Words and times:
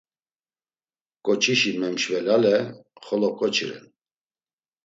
Ǩoçişi 1.25 1.71
memşvelale 1.79 2.55
xolo 3.05 3.29
ǩoçi 3.37 3.65
ren! 3.69 3.85